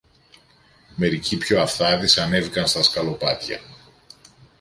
Μερικοί 0.95 1.37
πιο 1.37 1.61
αυθάδεις 1.61 2.17
ανέβηκαν 2.17 2.67
στα 2.67 2.83
σκαλοπάτια 2.83 3.61